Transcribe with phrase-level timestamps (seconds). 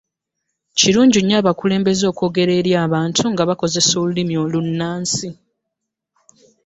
[0.77, 5.27] Kirungi nnyo abakulembezza okwogera eri abantu nga bakozessa olulimi olunaansi.